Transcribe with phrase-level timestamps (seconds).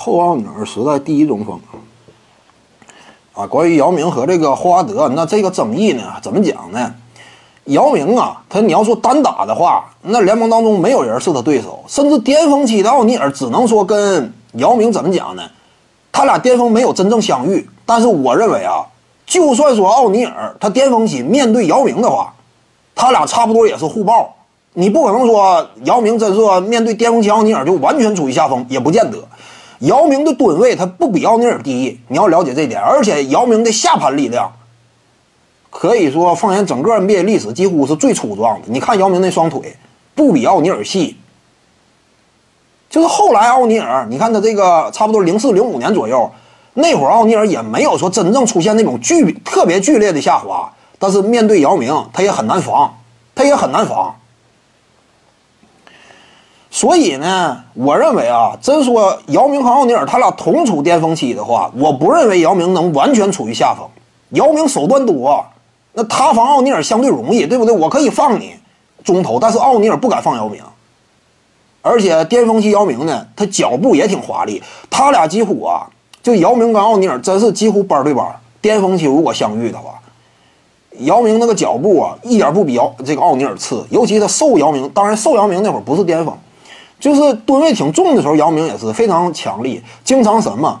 [0.00, 1.60] 后奥尼尔时代第一中锋
[3.34, 3.46] 啊！
[3.46, 6.94] 关于姚明和这个霍华德，那这个争议呢，怎么讲呢？
[7.66, 15.42] 姚明啊，他你要说单打的话，那联盟当中没有人是他对手，甚至巅峰期的奥尼尔只能说跟姚明怎么讲呢？
[16.10, 17.68] 他俩巅峰没有真正相遇。
[17.84, 18.86] 但是我认为啊，
[19.26, 22.32] 就算说奥尼尔他巅峰期面对姚明的话，
[22.94, 24.34] 他俩差不多也是互爆。
[24.72, 29.18] 你不可能说姚明真说面对巅峰期奥尼尔就完全处于下风，也不见得。
[29.80, 32.80] 姚明的吨位他不比奥尼尔低，你要了解这点。
[32.80, 34.52] 而且姚明的下盘力量，
[35.70, 38.68] 可以说放眼整个 NBA 历史几乎是最粗壮的。
[38.68, 39.76] 你看姚明那双腿，
[40.14, 41.16] 不比奥尼尔细。
[42.90, 46.30] 就是后来奥尼尔，你看他这个差不多零四零五年左右，
[46.74, 52.92] 那会儿奥尼尔也没有说真正出现那种剧特别剧烈的下滑，但是面对姚明，他也很难防，
[53.34, 54.14] 他也很难防。
[56.80, 63.86] 所以呢，我认为啊，真说姚明和奥尼尔他俩同处巅峰期的话，我不认为姚明能完全处于下风。
[64.30, 65.44] 姚明手段多，
[65.92, 67.76] 那他防奥尼尔相对容易，对不对？
[67.76, 68.54] 我可以放你
[69.04, 70.62] 中投，但是奥尼尔不敢放姚明。
[71.82, 75.86] 而且巅峰期姚明呢，他脚步也挺华丽，他俩几乎啊，
[76.22, 78.24] 就姚明跟奥尼尔真是几乎班对班。
[78.62, 80.00] 巅峰期如果相遇的话，
[81.00, 86.34] 姚明那个脚步啊，一点不比姚这个奥尼尔次，尤其他瘦姚明，当然瘦姚明那会儿不是巅峰。
[87.00, 90.80] 就是吨位挺重的时候，姚明也是非常强力，经常什么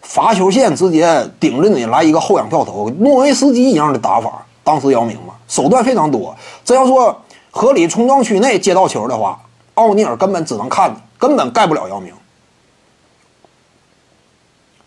[0.00, 4.46] 罚球线直接顶着你来一个后仰跳投，诺维斯基一样的打法。
[4.62, 6.34] 当时姚明嘛，手段非常多。
[6.64, 9.40] 这要说合理冲撞区内接到球的话，
[9.74, 12.12] 奥尼尔根本只能看着，根本盖不了姚明。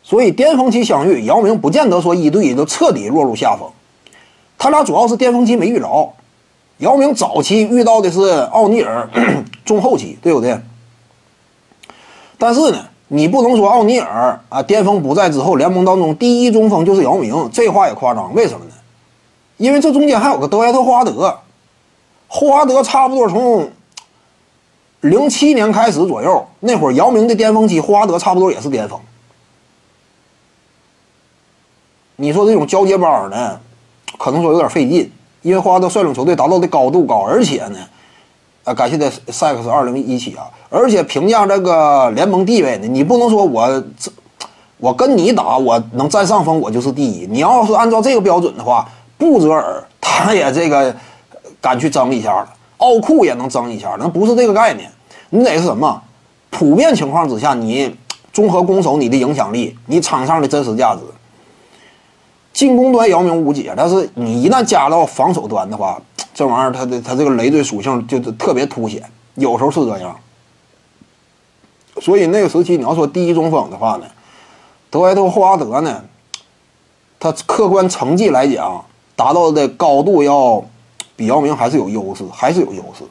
[0.01, 3.69] 所以巅峰期相遇，姚明不见得说一对一就彻底落入下风。
[4.57, 6.13] 他俩主要是巅峰期没遇着，
[6.79, 9.09] 姚明早期遇到的是奥尼尔
[9.63, 10.59] 中后期，对不对？
[12.41, 18.33] 但是呢，你不能说奥尼尔啊巅峰不在之后，联盟当中第一中锋就是姚明，这话也夸张。
[18.33, 18.71] 为什么呢？
[19.57, 21.37] 因为这中间还有个德怀特·霍华德，
[22.29, 23.69] 霍华德差不多从
[25.01, 28.97] 零七年开始左右，那会儿姚明的巅峰期，霍华德差不多也是巅峰。
[32.15, 33.59] 你说这种交接班呢，
[34.17, 35.11] 可能说有点费劲，
[35.41, 37.77] 因为霍华德率领球队达到的高度高，而且呢。
[38.73, 40.45] 感谢的赛克斯二零一七啊！
[40.69, 44.11] 而且评价这个联盟地位呢，你不能说我这
[44.77, 47.27] 我跟你打，我能占上风，我就是第一。
[47.27, 48.87] 你要是按照这个标准的话，
[49.17, 50.95] 布泽尔他也这个
[51.59, 54.89] 敢去争一下了，奥库也能争一下，那不是这个概念。
[55.31, 56.01] 你得是什么？
[56.49, 57.95] 普遍情况之下，你
[58.31, 61.01] 综合攻守，你的影响力，你场上的真实价值，
[62.53, 66.01] 进攻端姚明无解，但是你一旦加到防守端的话。
[66.39, 69.03] 这玩意儿，它的它这个累赘属性就特别凸显，
[69.35, 70.15] 有时候是这样。
[71.99, 74.05] 所以那个时期，你要说第一中锋的话呢，
[74.89, 76.01] 德怀特·霍华德呢，
[77.19, 78.85] 他客观成绩来讲，
[79.17, 80.63] 达到的高度要
[81.17, 83.03] 比姚明还是有优势，还是有优势。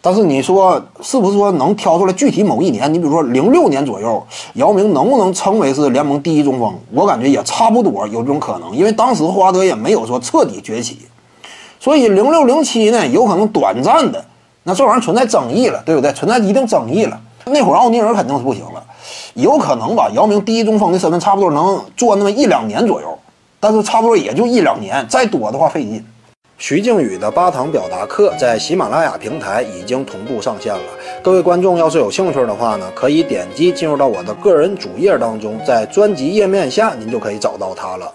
[0.00, 2.90] 但是你说是不是说能挑出来具体某一年？
[2.94, 6.74] 你比如说零六年左右，姚明能不能称为是联盟第一中锋？
[6.92, 11.00] 我感觉也差不多有这种可能，因为当时霍华德也没有说彻底崛起。
[11.80, 14.22] 所以零六零七呢，有可能短暂的，
[14.64, 16.12] 那这玩意儿存在争议了，对不对？
[16.12, 17.18] 存在一定争议了。
[17.46, 18.84] 那会儿奥尼尔肯定是不行了，
[19.32, 20.10] 有可能吧？
[20.14, 23.18] 姚明第一中锋的身份差不多能做那么一两年左右，
[23.58, 26.04] 但是差不多也就一两年，再多的话费劲。
[26.58, 30.84] 徐静宇的八堂表达课在喜马拉雅平台已经同步上线了，
[31.22, 38.12] 各位观众要是有兴趣的话呢，可以点击进入到我的个人主页当中，在专辑页面下您就可以找到它了。